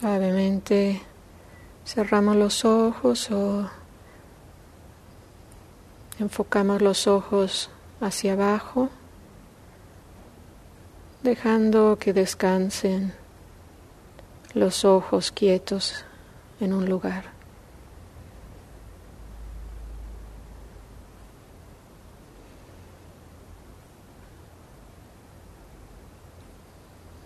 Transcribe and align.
Suavemente 0.00 1.02
cerramos 1.84 2.34
los 2.34 2.64
ojos 2.64 3.30
o 3.30 3.68
enfocamos 6.18 6.80
los 6.80 7.06
ojos 7.06 7.68
hacia 8.00 8.32
abajo, 8.32 8.88
dejando 11.22 11.98
que 11.98 12.14
descansen 12.14 13.12
los 14.54 14.86
ojos 14.86 15.32
quietos 15.32 16.06
en 16.60 16.72
un 16.72 16.88
lugar. 16.88 17.24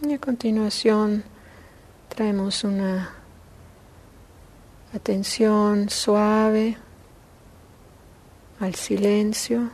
Y 0.02 0.12
a 0.12 0.18
continuación, 0.18 1.22
Traemos 2.14 2.62
una 2.62 3.10
atención 4.94 5.90
suave 5.90 6.76
al 8.60 8.76
silencio. 8.76 9.68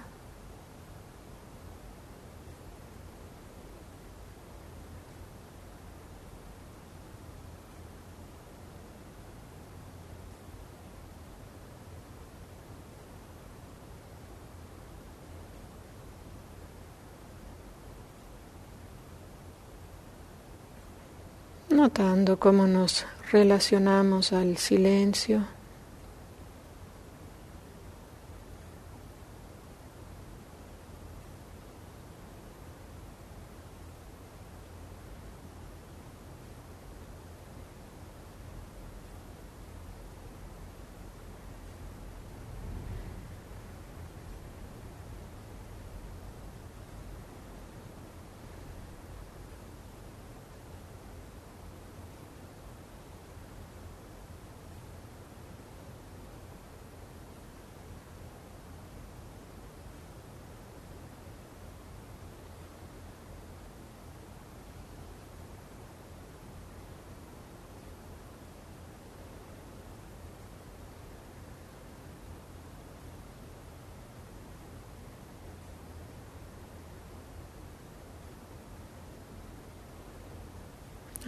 Notando 21.90 22.38
cómo 22.38 22.68
nos 22.68 23.04
relacionamos 23.32 24.32
al 24.32 24.56
silencio. 24.58 25.59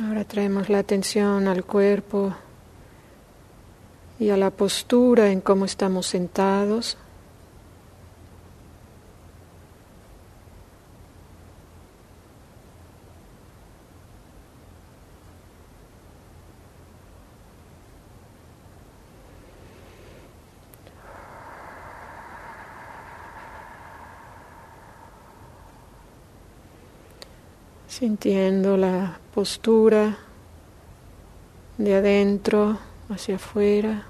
Ahora 0.01 0.25
traemos 0.25 0.71
la 0.71 0.79
atención 0.79 1.49
al 1.49 1.65
cuerpo 1.65 2.35
y 4.19 4.31
a 4.31 4.39
la 4.39 4.51
postura 4.51 5.31
en 5.31 5.43
cómo 5.43 5.67
estamos 5.67 6.07
sentados. 6.07 6.97
Sintiendo 27.93 28.79
la 28.79 29.19
postura 29.35 30.17
de 31.77 31.95
adentro 31.95 32.79
hacia 33.11 33.37
afuera. 33.37 34.07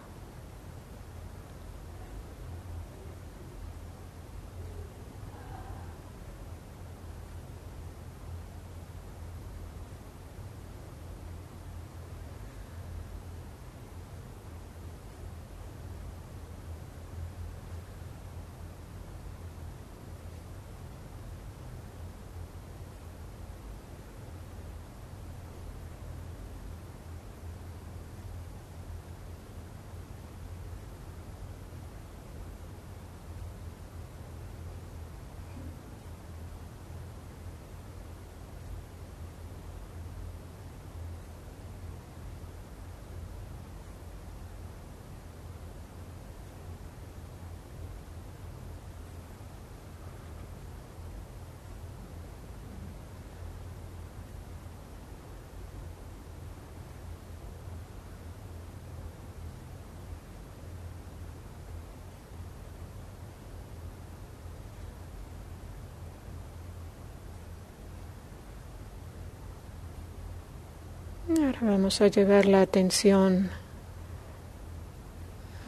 Ahora 71.40 71.58
vamos 71.62 72.00
a 72.00 72.08
llevar 72.08 72.46
la 72.46 72.60
atención 72.62 73.50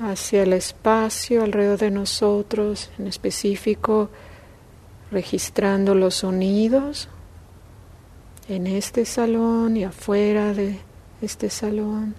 hacia 0.00 0.42
el 0.42 0.52
espacio 0.52 1.42
alrededor 1.42 1.78
de 1.78 1.90
nosotros, 1.90 2.90
en 2.98 3.06
específico 3.06 4.10
registrando 5.10 5.94
los 5.94 6.16
sonidos 6.16 7.08
en 8.48 8.66
este 8.66 9.04
salón 9.04 9.76
y 9.76 9.84
afuera 9.84 10.52
de 10.52 10.80
este 11.22 11.48
salón. 11.50 12.14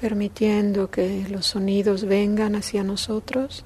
Permitiendo 0.00 0.90
que 0.90 1.26
los 1.28 1.46
sonidos 1.46 2.04
vengan 2.04 2.54
hacia 2.56 2.82
nosotros. 2.82 3.64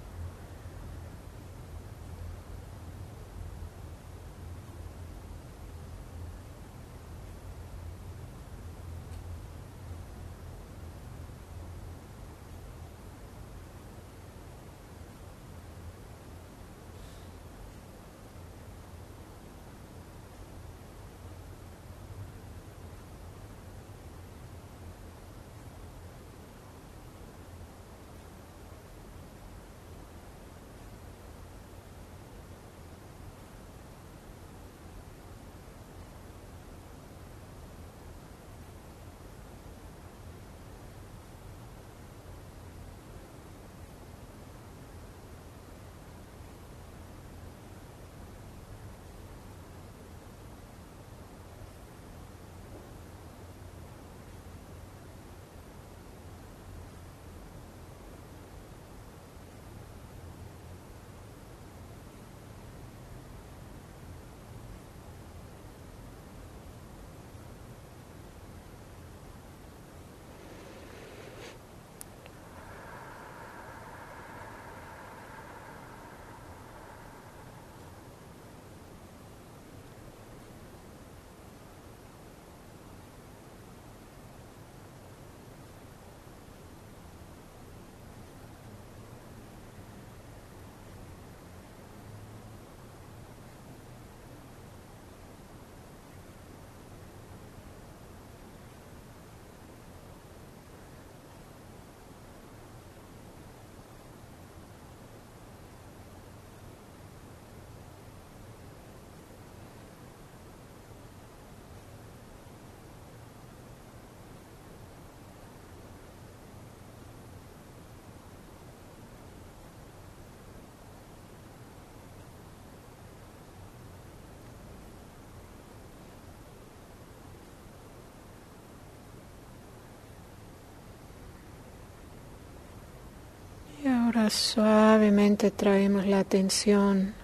Ahora 134.13 134.29
suavemente 134.29 135.53
traemos 135.53 136.05
la 136.05 136.19
atención 136.19 137.15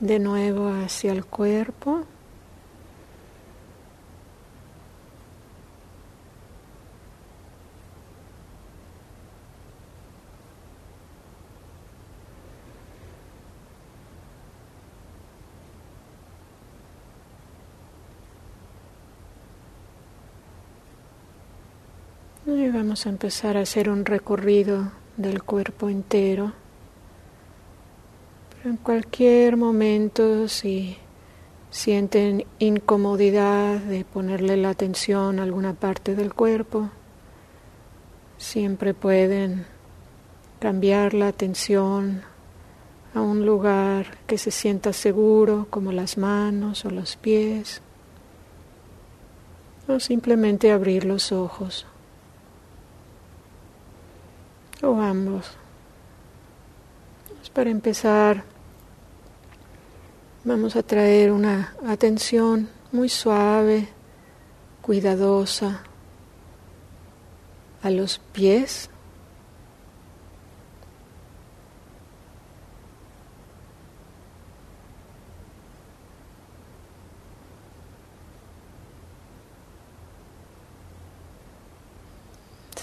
de 0.00 0.18
nuevo 0.18 0.66
hacia 0.66 1.12
el 1.12 1.24
cuerpo. 1.24 2.06
Y 22.44 22.70
vamos 22.70 23.06
a 23.06 23.10
empezar 23.10 23.56
a 23.56 23.60
hacer 23.60 23.88
un 23.88 24.04
recorrido 24.04 24.90
del 25.18 25.42
cuerpo 25.42 25.90
entero. 25.90 26.52
Pero 28.50 28.70
en 28.70 28.76
cualquier 28.78 29.56
momento, 29.56 30.48
si 30.48 30.96
sienten 31.70 32.46
incomodidad 32.58 33.80
de 33.80 34.04
ponerle 34.04 34.56
la 34.56 34.70
atención 34.70 35.38
a 35.38 35.42
alguna 35.42 35.74
parte 35.74 36.14
del 36.14 36.32
cuerpo, 36.32 36.88
siempre 38.38 38.94
pueden 38.94 39.66
cambiar 40.60 41.12
la 41.14 41.28
atención 41.28 42.22
a 43.14 43.20
un 43.20 43.44
lugar 43.44 44.18
que 44.26 44.38
se 44.38 44.50
sienta 44.50 44.92
seguro, 44.92 45.66
como 45.68 45.92
las 45.92 46.16
manos 46.16 46.84
o 46.84 46.90
los 46.90 47.16
pies, 47.16 47.82
o 49.88 49.98
simplemente 49.98 50.70
abrir 50.70 51.04
los 51.04 51.32
ojos 51.32 51.86
o 54.82 55.00
ambos. 55.00 55.56
Para 57.52 57.70
empezar, 57.70 58.44
vamos 60.44 60.76
a 60.76 60.82
traer 60.84 61.32
una 61.32 61.74
atención 61.86 62.68
muy 62.92 63.08
suave, 63.08 63.88
cuidadosa 64.80 65.82
a 67.82 67.90
los 67.90 68.20
pies. 68.32 68.90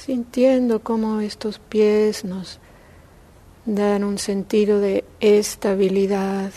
Sintiendo 0.05 0.83
cómo 0.83 1.19
estos 1.19 1.57
pies 1.57 2.25
nos 2.25 2.59
dan 3.65 4.03
un 4.03 4.19
sentido 4.19 4.79
de 4.79 5.03
estabilidad. 5.19 6.51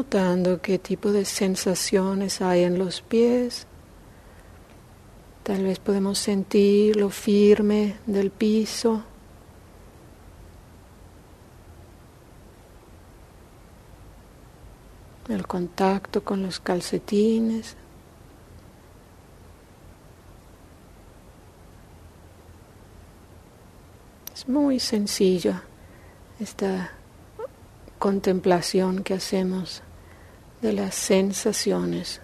Notando 0.00 0.62
qué 0.62 0.78
tipo 0.78 1.12
de 1.12 1.26
sensaciones 1.26 2.40
hay 2.40 2.62
en 2.62 2.78
los 2.78 3.02
pies. 3.02 3.66
Tal 5.42 5.62
vez 5.64 5.78
podemos 5.78 6.18
sentir 6.18 6.96
lo 6.96 7.10
firme 7.10 7.96
del 8.06 8.30
piso. 8.30 9.02
El 15.28 15.46
contacto 15.46 16.24
con 16.24 16.42
los 16.42 16.60
calcetines. 16.60 17.76
Es 24.34 24.48
muy 24.48 24.80
sencillo 24.80 25.60
esta 26.38 26.92
contemplación 27.98 29.04
que 29.04 29.12
hacemos 29.12 29.82
de 30.62 30.72
las 30.72 30.94
sensaciones. 30.94 32.20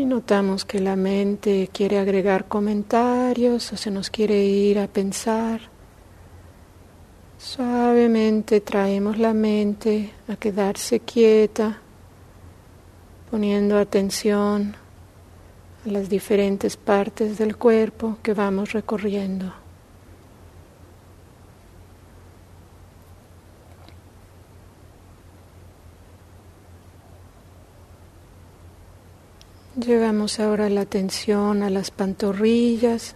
Y 0.00 0.06
notamos 0.06 0.64
que 0.64 0.78
la 0.78 0.96
mente 0.96 1.68
quiere 1.72 1.98
agregar 1.98 2.46
comentarios 2.46 3.70
o 3.72 3.76
se 3.76 3.90
nos 3.90 4.08
quiere 4.08 4.44
ir 4.44 4.78
a 4.78 4.86
pensar. 4.86 5.60
Suavemente 7.36 8.62
traemos 8.62 9.18
la 9.18 9.34
mente 9.34 10.12
a 10.26 10.36
quedarse 10.36 11.00
quieta, 11.00 11.80
poniendo 13.30 13.78
atención 13.78 14.74
las 15.84 16.08
diferentes 16.08 16.76
partes 16.76 17.38
del 17.38 17.56
cuerpo 17.56 18.18
que 18.22 18.34
vamos 18.34 18.72
recorriendo. 18.72 19.52
Llevamos 29.76 30.38
ahora 30.40 30.68
la 30.68 30.82
atención 30.82 31.62
a 31.62 31.70
las 31.70 31.90
pantorrillas 31.90 33.14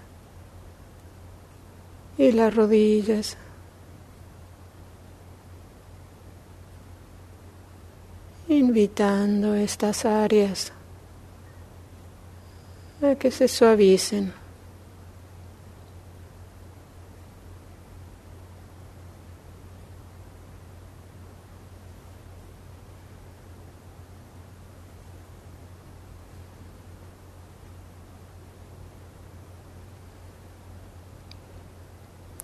y 2.16 2.33
las 2.33 2.54
rodillas. 2.54 3.37
Invitando 8.49 9.54
estas 9.54 10.06
áreas 10.06 10.73
que 13.18 13.30
se 13.30 13.49
suavicen. 13.49 14.32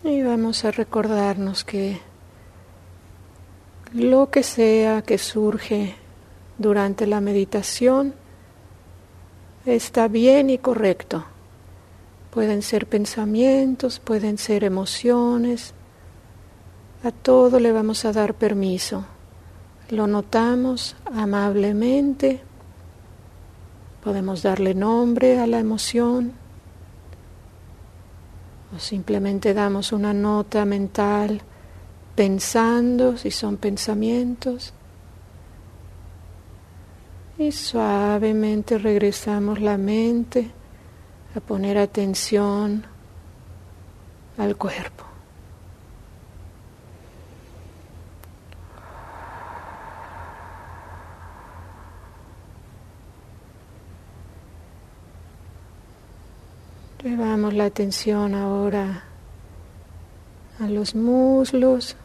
Y 0.03 0.23
vamos 0.23 0.65
a 0.65 0.71
recordarnos 0.71 1.65
que 1.65 2.01
lo 3.95 4.31
que 4.31 4.43
sea 4.43 5.03
que 5.03 5.19
surge 5.19 5.95
durante 6.59 7.07
la 7.07 7.21
meditación 7.21 8.20
está 9.77 10.09
bien 10.09 10.51
y 10.51 10.59
correcto. 10.59 11.25
Pueden 12.31 12.63
ser 12.63 12.87
pensamientos, 12.87 13.99
pueden 14.01 14.39
ser 14.39 14.65
emociones. 14.65 15.75
A 17.03 17.11
todo 17.11 17.59
le 17.59 17.73
vamos 17.73 18.05
a 18.05 18.13
dar 18.13 18.35
permiso. 18.35 19.05
Lo 19.91 20.07
notamos 20.07 20.97
amablemente. 21.13 22.41
Podemos 24.05 24.43
darle 24.43 24.75
nombre 24.75 25.39
a 25.39 25.47
la 25.47 25.59
emoción 25.59 26.33
o 28.75 28.79
simplemente 28.79 29.53
damos 29.53 29.93
una 29.93 30.13
nota 30.15 30.65
mental 30.65 31.43
pensando 32.15 33.17
si 33.17 33.31
son 33.31 33.57
pensamientos 33.57 34.73
y 37.41 37.53
suavemente 37.53 38.77
regresamos 38.77 39.63
la 39.63 39.79
mente 39.79 40.51
a 41.35 41.41
poner 41.41 41.79
atención 41.79 42.85
al 44.37 44.57
cuerpo. 44.57 45.05
Llevamos 57.03 57.55
la 57.55 57.65
atención 57.65 58.35
ahora 58.35 59.05
a 60.59 60.69
los 60.69 60.95
muslos. 60.95 61.97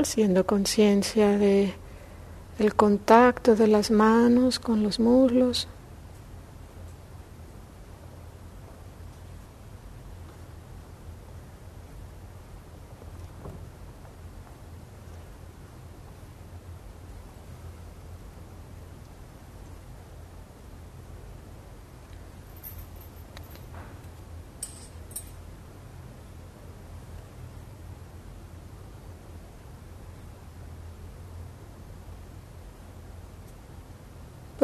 Haciendo 0.00 0.46
conciencia 0.46 1.36
de 1.38 1.74
el 2.58 2.74
contacto 2.74 3.54
de 3.54 3.66
las 3.66 3.90
manos 3.90 4.58
con 4.58 4.82
los 4.82 4.98
muslos. 4.98 5.68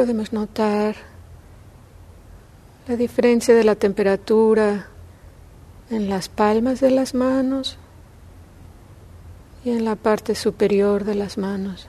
Podemos 0.02 0.32
notar 0.32 0.96
la 2.88 2.96
diferencia 2.96 3.54
de 3.54 3.62
la 3.62 3.76
temperatura 3.76 4.88
en 5.90 6.08
las 6.08 6.28
palmas 6.28 6.80
de 6.80 6.90
las 6.90 7.14
manos 7.14 7.78
y 9.64 9.70
en 9.70 9.84
la 9.84 9.94
parte 9.94 10.34
superior 10.34 11.04
de 11.04 11.14
las 11.14 11.38
manos. 11.38 11.86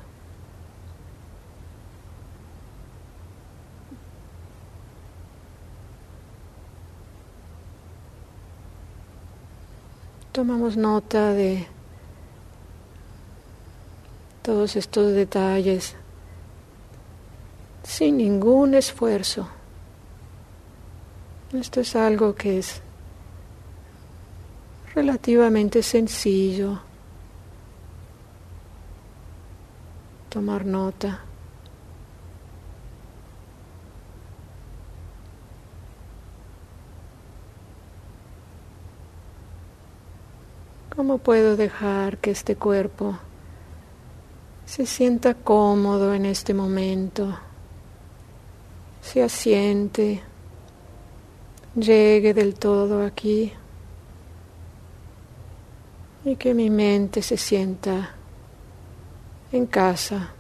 Tomamos 10.34 10.78
nota 10.78 11.32
de 11.32 11.66
todos 14.44 14.76
estos 14.76 15.14
detalles 15.14 15.96
sin 17.84 18.18
ningún 18.18 18.74
esfuerzo. 18.74 19.48
Esto 21.54 21.82
es 21.82 21.96
algo 21.96 22.34
que 22.34 22.58
es 22.58 22.82
relativamente 24.96 25.84
sencillo. 25.84 26.80
Tomar 30.30 30.66
nota. 30.66 31.22
¿Cómo 40.96 41.18
puedo 41.18 41.56
dejar 41.56 42.18
que 42.20 42.32
este 42.32 42.56
cuerpo 42.56 43.18
se 44.66 44.86
sienta 44.86 45.34
cómodo 45.34 46.14
en 46.14 46.26
este 46.26 46.54
momento? 46.54 47.38
Se 49.04 49.22
asiente, 49.22 50.22
llegue 51.76 52.34
del 52.34 52.56
todo 52.56 53.06
aquí 53.06 53.52
y 56.24 56.36
que 56.38 56.54
mi 56.54 56.70
mente 56.70 57.22
se 57.22 57.38
sienta 57.38 58.16
en 59.52 59.66
casa. 59.66 60.32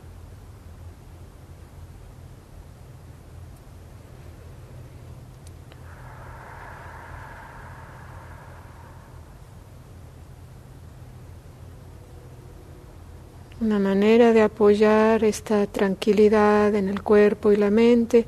Una 13.60 13.80
manera 13.80 14.34
de 14.34 14.42
apoyar 14.42 15.24
esta 15.24 15.68
tranquilidad 15.68 16.76
en 16.76 16.90
el 16.90 17.02
cuerpo 17.02 17.52
y 17.52 17.56
la 17.56 17.70
mente 17.70 18.26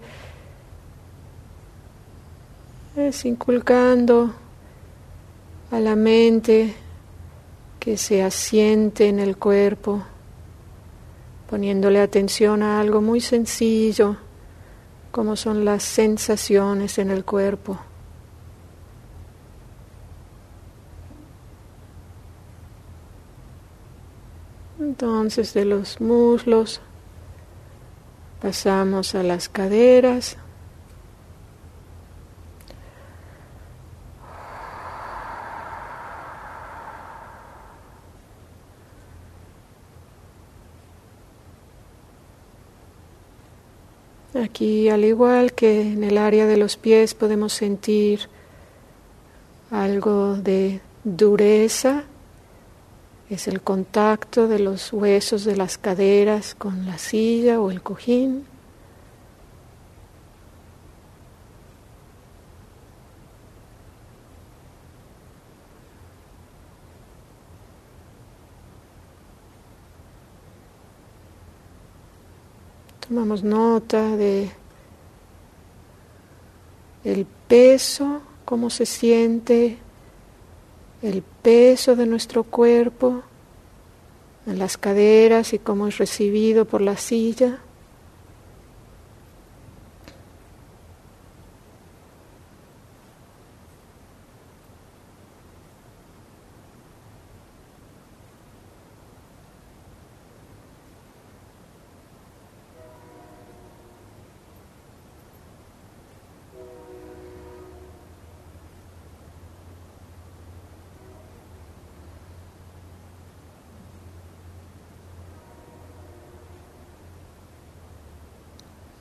inculcando 3.26 4.34
a 5.70 5.80
la 5.80 5.96
mente 5.96 6.74
que 7.80 7.98
se 7.98 8.24
asiente 8.24 9.08
en 9.08 9.20
el 9.20 9.38
cuerpo, 9.38 10.02
poniéndole 11.48 12.02
atención 12.02 12.64
a 12.64 12.80
algo 12.80 13.02
muy 13.02 13.22
sencillo, 13.22 14.18
como 15.12 15.36
son 15.36 15.66
las 15.66 15.84
sensaciones 15.84 16.98
en 16.98 17.12
el 17.12 17.24
cuerpo. 17.24 17.78
Entonces 24.80 25.54
de 25.54 25.66
los 25.66 26.02
muslos 26.02 26.82
pasamos 28.42 29.14
a 29.14 29.22
las 29.22 29.48
caderas. 29.48 30.38
Aquí, 44.56 44.88
al 44.88 45.04
igual 45.04 45.52
que 45.52 45.82
en 45.82 46.06
el 46.06 46.18
área 46.18 46.46
de 46.46 46.56
los 46.56 46.78
pies, 46.78 47.14
podemos 47.14 47.52
sentir 47.52 48.30
algo 49.70 50.38
de 50.38 50.80
dureza. 51.04 52.06
Es 53.30 53.50
el 53.50 53.60
contacto 53.60 54.48
de 54.48 54.60
los 54.60 54.94
huesos 54.94 55.44
de 55.44 55.58
las 55.58 55.78
caderas 55.78 56.56
con 56.56 56.86
la 56.86 56.98
silla 56.98 57.60
o 57.60 57.70
el 57.70 57.82
cojín. 57.82 58.46
Tomamos 73.16 73.46
nota 73.46 74.18
de 74.18 74.50
el 77.06 77.26
peso, 77.48 78.22
cómo 78.44 78.70
se 78.70 78.86
siente 78.86 79.78
el 81.02 81.22
peso 81.22 81.96
de 81.96 82.08
nuestro 82.08 82.44
cuerpo 82.44 83.24
en 84.46 84.60
las 84.60 84.76
caderas 84.76 85.54
y 85.54 85.60
cómo 85.60 85.88
es 85.88 85.98
recibido 85.98 86.66
por 86.66 86.82
la 86.82 86.98
silla. 86.98 87.60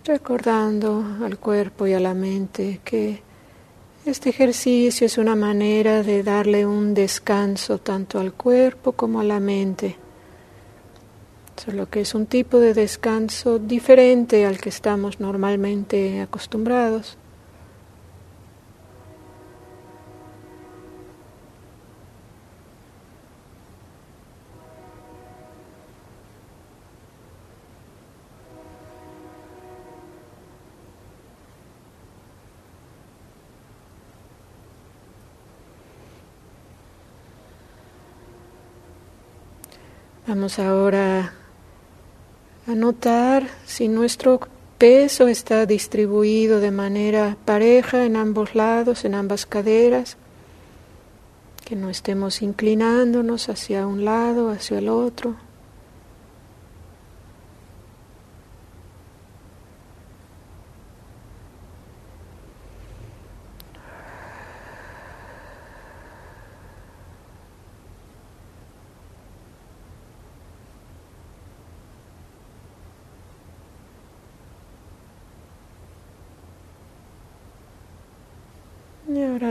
Recordando 0.04 1.02
al 1.22 1.38
cuerpo 1.38 1.86
y 1.86 1.94
a 1.94 2.00
la 2.00 2.14
mente 2.14 2.80
que 2.84 3.22
este 4.04 4.28
ejercicio 4.28 5.06
es 5.06 5.16
una 5.16 5.34
manera 5.34 6.02
de 6.02 6.22
darle 6.22 6.66
un 6.66 6.92
descanso 6.92 7.78
tanto 7.78 8.20
al 8.20 8.34
cuerpo 8.34 8.92
como 8.92 9.20
a 9.20 9.24
la 9.24 9.40
mente, 9.40 9.96
solo 11.56 11.88
que 11.88 12.02
es 12.02 12.14
un 12.14 12.26
tipo 12.26 12.60
de 12.60 12.74
descanso 12.74 13.58
diferente 13.58 14.44
al 14.44 14.58
que 14.58 14.68
estamos 14.68 15.20
normalmente 15.20 16.20
acostumbrados. 16.20 17.16
Vamos 40.26 40.58
ahora 40.58 41.34
a 42.66 42.74
notar 42.74 43.46
si 43.66 43.88
nuestro 43.88 44.40
peso 44.78 45.28
está 45.28 45.66
distribuido 45.66 46.60
de 46.60 46.70
manera 46.70 47.36
pareja 47.44 48.06
en 48.06 48.16
ambos 48.16 48.54
lados, 48.54 49.04
en 49.04 49.14
ambas 49.14 49.44
caderas, 49.44 50.16
que 51.66 51.76
no 51.76 51.90
estemos 51.90 52.40
inclinándonos 52.40 53.50
hacia 53.50 53.86
un 53.86 54.06
lado, 54.06 54.48
hacia 54.48 54.78
el 54.78 54.88
otro. 54.88 55.36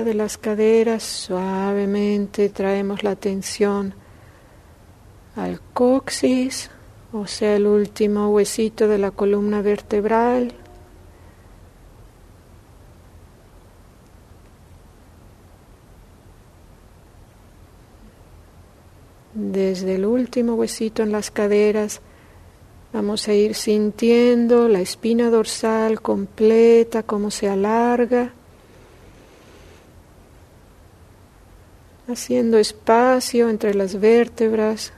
De 0.04 0.14
las 0.14 0.38
caderas 0.38 1.02
suavemente 1.02 2.50
traemos 2.50 3.04
la 3.04 3.12
atención 3.12 3.94
al 5.38 5.62
coxis, 5.74 6.70
o 7.14 7.26
sea, 7.26 7.56
el 7.56 7.66
último 7.68 8.30
huesito 8.32 8.90
de 8.90 8.98
la 8.98 9.12
columna 9.12 9.62
vertebral. 9.62 10.52
Desde 19.34 19.96
el 19.96 20.06
último 20.06 20.56
huesito 20.56 21.02
en 21.02 21.14
las 21.14 21.32
caderas 21.32 22.02
vamos 22.92 23.30
a 23.30 23.34
ir 23.34 23.56
sintiendo 23.56 24.68
la 24.68 24.82
espina 24.82 25.30
dorsal 25.30 26.02
completa, 26.02 27.04
cómo 27.04 27.32
se 27.32 27.48
alarga. 27.48 28.34
Haciendo 32.08 32.58
espacio 32.58 33.50
entre 33.50 33.74
las 33.74 34.00
vértebras. 34.00 34.94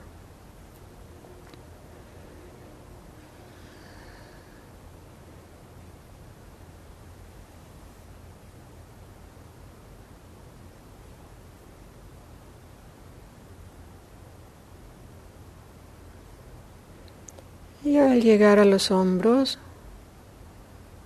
Y 17.84 17.98
al 17.98 18.22
llegar 18.22 18.58
a 18.58 18.66
los 18.66 18.90
hombros 18.90 19.60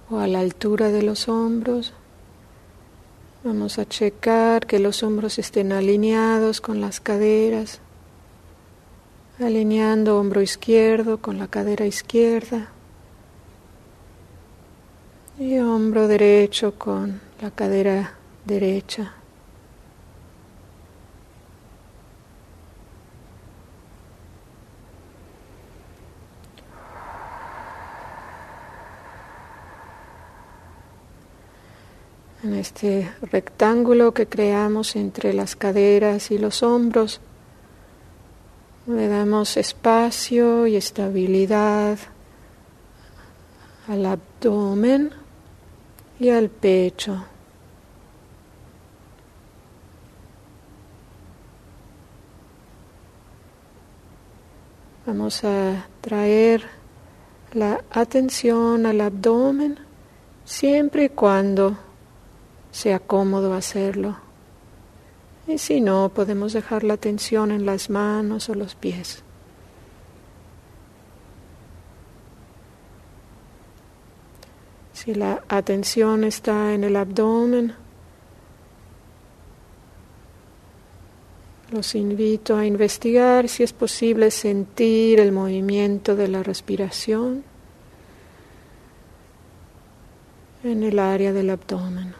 o 0.09 0.19
a 0.19 0.27
la 0.27 0.39
altura 0.39 0.88
de 0.91 1.03
los 1.03 1.27
hombros, 1.27 1.93
Vamos 3.41 3.80
a 3.80 3.88
checar 3.88 4.67
que 4.67 4.80
los 4.80 5.02
hombros 5.02 5.39
estén 5.39 5.71
alineados 5.71 6.60
con 6.60 6.82
las 6.82 6.99
caderas, 6.99 7.80
alineando 9.39 10.19
hombro 10.19 10.41
izquierdo 10.41 11.19
con 11.19 11.39
la 11.39 11.47
cadera 11.47 11.86
izquierda 11.86 12.67
y 15.39 15.58
hombro 15.60 16.10
derecho 16.10 16.75
con 16.78 17.21
la 17.39 17.49
cadera 17.52 18.17
derecha. 18.43 19.13
en 32.43 32.49
este 32.60 33.12
rectángulo 33.22 34.13
que 34.13 34.28
creamos 34.28 34.95
entre 34.95 35.34
las 35.34 35.56
caderas 35.56 36.32
y 36.32 36.38
los 36.38 36.63
hombros. 36.63 37.22
Le 38.88 39.08
damos 39.08 39.58
espacio 39.58 40.67
y 40.67 40.76
estabilidad 40.76 41.98
al 43.88 44.06
abdomen 44.06 45.12
y 46.19 46.30
al 46.30 46.50
pecho. 46.50 47.24
Vamos 55.06 55.43
a 55.43 55.88
traer 56.02 56.63
la 57.54 57.84
atención 57.91 58.86
al 58.86 59.02
abdomen 59.02 59.80
siempre 60.45 61.06
y 61.06 61.10
cuando 61.10 61.88
sea 62.71 62.99
cómodo 62.99 63.53
hacerlo. 63.53 64.17
Y 65.47 65.58
si 65.58 65.82
no, 65.82 66.10
podemos 66.10 66.53
dejar 66.53 66.84
la 66.84 66.93
atención 66.93 67.51
en 67.51 67.65
las 67.65 67.89
manos 67.89 68.49
o 68.49 68.55
los 68.55 68.75
pies. 68.75 69.23
Si 74.93 75.15
la 75.15 75.41
atención 75.47 76.23
está 76.23 76.73
en 76.73 76.84
el 76.84 76.95
abdomen, 76.97 77.73
los 81.71 81.95
invito 81.95 82.58
a 82.58 82.65
investigar 82.65 83.47
si 83.47 83.63
es 83.63 83.73
posible 83.73 84.29
sentir 84.29 85.19
el 85.19 85.32
movimiento 85.32 86.15
de 86.15 86.27
la 86.27 86.43
respiración 86.43 87.43
en 90.63 90.84
el 90.84 90.99
área 90.99 91.32
del 91.32 91.49
abdomen. 91.51 92.18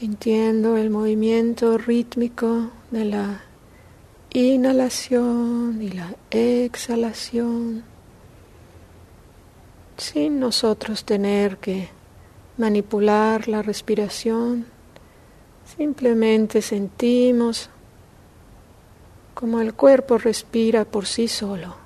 Sintiendo 0.00 0.78
el 0.78 0.88
movimiento 0.88 1.76
rítmico 1.76 2.70
de 2.90 3.04
la 3.04 3.42
inhalación 4.32 5.78
y 5.82 5.90
la 5.90 6.14
exhalación, 6.30 7.84
sin 9.98 10.40
nosotros 10.40 11.04
tener 11.04 11.58
que 11.58 11.90
manipular 12.56 13.46
la 13.46 13.60
respiración, 13.60 14.64
simplemente 15.76 16.62
sentimos 16.62 17.68
como 19.34 19.60
el 19.60 19.74
cuerpo 19.74 20.16
respira 20.16 20.86
por 20.86 21.04
sí 21.04 21.28
solo. 21.28 21.79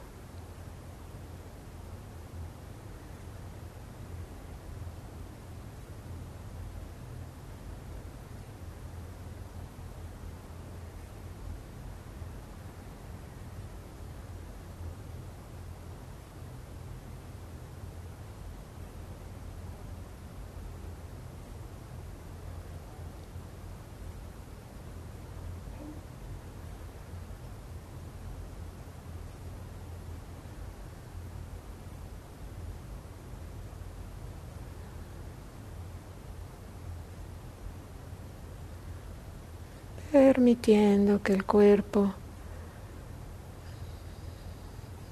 Permitiendo 40.15 41.21
que 41.25 41.33
el 41.33 41.45
cuerpo 41.45 42.15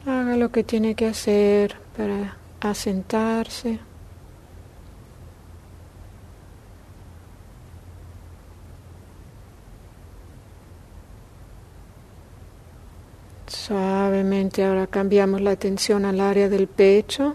haga 0.06 0.36
lo 0.36 0.52
que 0.52 0.62
tiene 0.62 0.94
que 0.94 1.06
hacer 1.06 1.74
para 1.96 2.36
asentarse. 2.60 3.80
Suavemente 13.48 14.64
ahora 14.64 14.86
cambiamos 14.86 15.40
la 15.40 15.50
atención 15.50 16.04
al 16.04 16.20
área 16.20 16.48
del 16.48 16.68
pecho. 16.68 17.34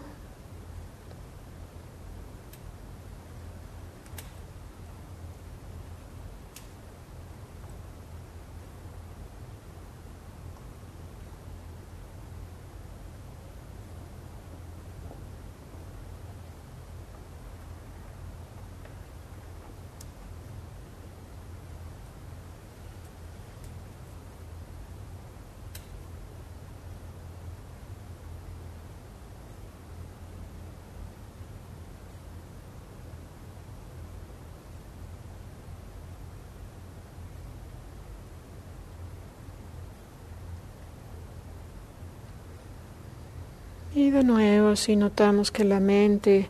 Y 43.98 44.12
de 44.12 44.24
nuevo, 44.24 44.76
si 44.76 44.96
notamos 44.96 45.50
que 45.50 45.64
la 45.64 45.80
mente 45.80 46.50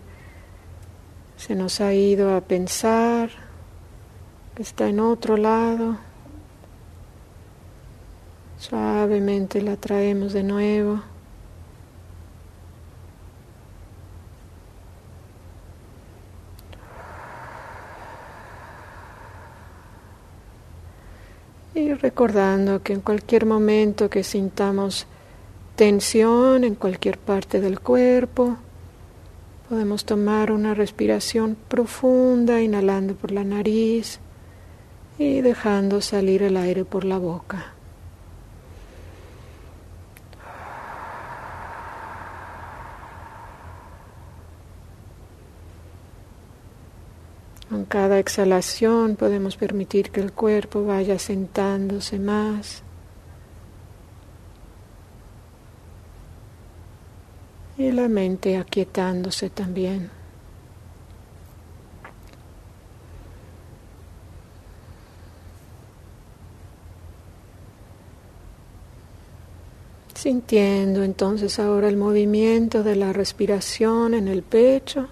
se 1.37 1.55
nos 1.55 1.79
ha 1.79 1.93
ido 1.93 2.35
a 2.35 2.41
pensar, 2.41 3.29
que 4.53 4.63
está 4.63 4.89
en 4.89 4.99
otro 4.99 5.37
lado, 5.37 5.95
suavemente 8.57 9.61
la 9.61 9.77
traemos 9.77 10.33
de 10.33 10.43
nuevo. 10.43 11.01
Y 21.75 21.93
recordando 21.93 22.83
que 22.83 22.91
en 22.91 22.99
cualquier 22.99 23.45
momento 23.45 24.09
que 24.09 24.25
sintamos 24.25 25.07
tensión 25.77 26.63
en 26.63 26.73
cualquier 26.73 27.19
parte 27.19 27.61
del 27.61 27.79
cuerpo. 27.79 28.57
Podemos 29.69 30.05
tomar 30.05 30.51
una 30.51 30.73
respiración 30.73 31.55
profunda, 31.67 32.61
inhalando 32.61 33.13
por 33.13 33.31
la 33.31 33.43
nariz 33.43 34.19
y 35.19 35.41
dejando 35.41 36.01
salir 36.01 36.41
el 36.41 36.57
aire 36.57 36.83
por 36.83 37.05
la 37.05 37.19
boca. 37.19 37.73
Con 47.69 47.85
cada 47.85 48.17
exhalación 48.17 49.15
podemos 49.15 49.57
permitir 49.57 50.09
que 50.09 50.21
el 50.21 50.31
cuerpo 50.31 50.85
vaya 50.85 51.19
sentándose 51.19 52.17
más 52.17 52.81
y 57.87 57.91
la 57.91 58.07
mente 58.07 58.57
aquietándose 58.57 59.49
también. 59.49 60.09
Sintiendo 70.13 71.03
entonces 71.03 71.59
ahora 71.59 71.87
el 71.87 71.95
movimiento 71.95 72.83
de 72.83 72.95
la 72.95 73.13
respiración 73.13 74.13
en 74.13 74.27
el 74.27 74.43
pecho. 74.43 75.07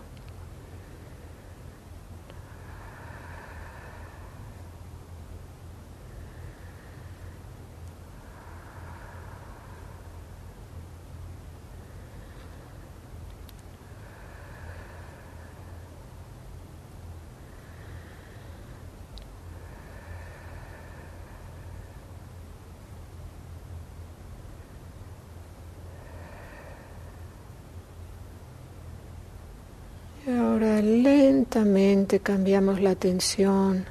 Ahora 30.28 30.82
lentamente 30.82 32.20
cambiamos 32.20 32.82
la 32.82 32.92
atención 32.92 33.86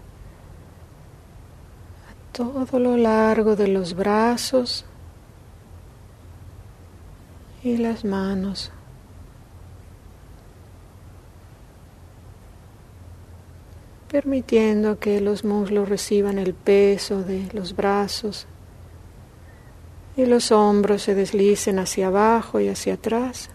a 2.11 2.33
todo 2.33 2.79
lo 2.79 2.97
largo 2.97 3.55
de 3.55 3.69
los 3.69 3.95
brazos 3.95 4.85
y 7.63 7.77
las 7.77 8.05
manos. 8.05 8.73
permitiendo 14.15 15.01
que 15.01 15.21
los 15.21 15.45
muslos 15.45 15.89
reciban 15.89 16.39
el 16.39 16.55
peso 16.55 17.25
de 17.25 17.49
los 17.53 17.75
brazos 17.75 18.47
y 20.17 20.25
los 20.25 20.53
hombros 20.53 21.03
se 21.03 21.17
deslicen 21.17 21.81
hacia 21.81 22.07
abajo 22.07 22.61
y 22.61 22.69
hacia 22.69 22.95
atrás. 22.95 23.51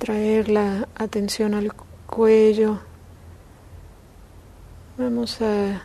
Traer 0.00 0.48
la 0.48 0.88
atención 0.94 1.52
al 1.52 1.74
cuello. 2.06 2.80
Vamos 4.96 5.42
a 5.42 5.82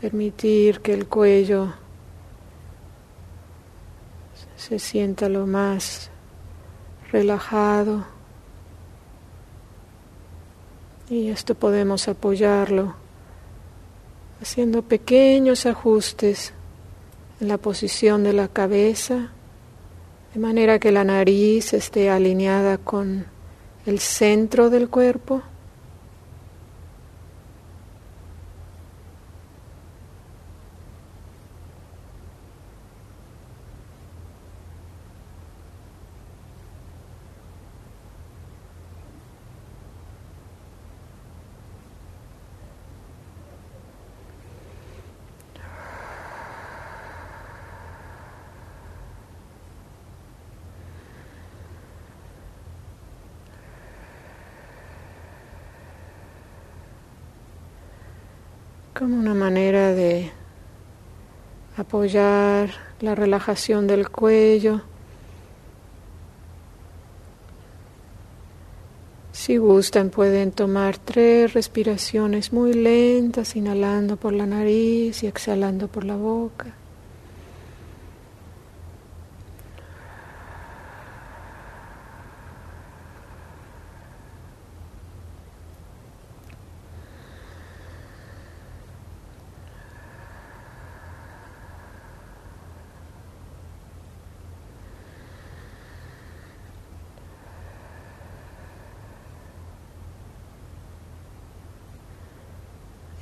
permitir 0.00 0.80
que 0.80 0.94
el 0.94 1.08
cuello 1.08 1.74
se 4.56 4.78
sienta 4.78 5.28
lo 5.28 5.48
más 5.48 6.12
relajado. 7.10 8.04
Y 11.10 11.30
esto 11.30 11.56
podemos 11.56 12.06
apoyarlo 12.06 12.94
haciendo 14.40 14.82
pequeños 14.82 15.66
ajustes 15.66 16.52
en 17.40 17.48
la 17.48 17.58
posición 17.58 18.22
de 18.22 18.32
la 18.32 18.46
cabeza 18.46 19.32
de 20.36 20.42
manera 20.42 20.78
que 20.78 20.92
la 20.92 21.02
nariz 21.02 21.72
esté 21.72 22.10
alineada 22.10 22.76
con 22.76 23.24
el 23.86 24.00
centro 24.00 24.68
del 24.68 24.90
cuerpo. 24.90 25.40
Como 58.98 59.18
una 59.18 59.34
manera 59.34 59.92
de 59.92 60.30
apoyar 61.76 62.70
la 63.00 63.14
relajación 63.14 63.86
del 63.86 64.08
cuello. 64.08 64.80
Si 69.32 69.58
gustan 69.58 70.08
pueden 70.08 70.50
tomar 70.50 70.96
tres 70.96 71.52
respiraciones 71.52 72.54
muy 72.54 72.72
lentas, 72.72 73.54
inhalando 73.54 74.16
por 74.16 74.32
la 74.32 74.46
nariz 74.46 75.22
y 75.22 75.26
exhalando 75.26 75.88
por 75.88 76.04
la 76.04 76.16
boca. 76.16 76.74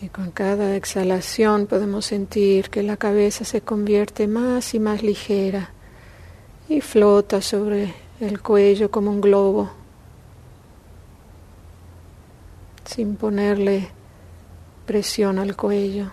Y 0.05 0.11
con 0.11 0.33
cada 0.33 0.77
exhalación 0.77 1.67
podemos 1.67 2.05
sentir 2.05 2.69
que 2.69 2.83
la 2.83 2.99
cabeza 2.99 3.47
se 3.47 3.63
convierte 3.63 4.29
más 4.29 4.75
y 4.75 4.79
más 4.79 5.03
ligera 5.03 5.71
y 6.69 6.83
flota 6.83 7.41
sobre 7.41 7.95
el 8.21 8.43
cuello 8.43 8.91
como 8.91 9.11
un 9.11 9.23
globo, 9.23 9.71
sin 12.85 13.17
ponerle 13.17 13.89
presión 14.85 15.39
al 15.39 15.57
cuello. 15.57 16.11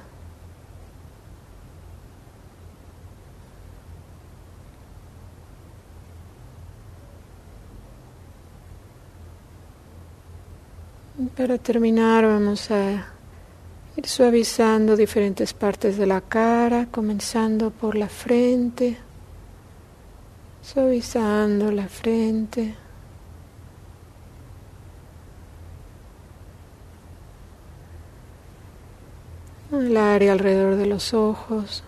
Para 11.36 11.58
terminar 11.58 12.26
vamos 12.26 12.72
a 12.72 13.16
Suavizando 14.04 14.96
diferentes 14.96 15.54
partes 15.54 15.98
de 15.98 16.08
la 16.08 16.22
cara, 16.22 16.88
comenzando 16.90 17.70
por 17.70 17.96
la 17.96 18.10
frente, 18.10 18.98
suavizando 20.62 21.72
la 21.72 21.88
frente. 21.88 22.76
El 29.72 29.96
área 29.96 30.32
alrededor 30.32 30.76
de 30.76 30.88
los 30.88 31.14
ojos. 31.14 31.84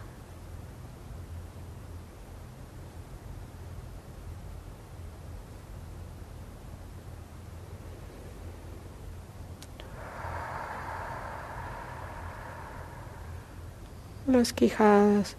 Las 14.33 14.53
quijadas. 14.53 15.37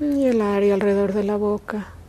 Y 0.00 0.26
el 0.26 0.40
área 0.40 0.74
alrededor 0.74 1.12
de 1.12 1.24
la 1.24 1.36
boca. 1.36 1.99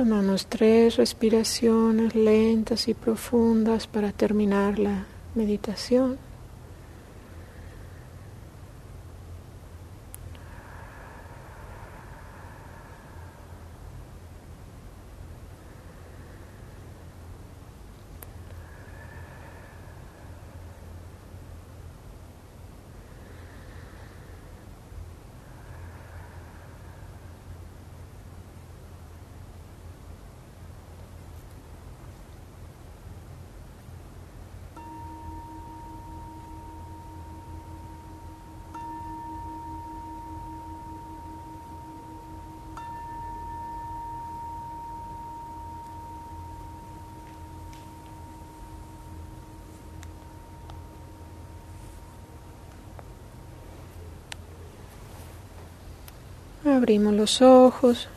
Tomamos 0.00 0.46
tres 0.46 0.96
respiraciones 0.96 2.14
lentas 2.14 2.88
y 2.88 2.94
profundas 2.94 3.86
para 3.86 4.12
terminar 4.12 4.78
la 4.78 5.04
meditación. 5.34 6.16
Abrimos 56.80 57.12
los 57.12 57.42
ojos 57.42 58.08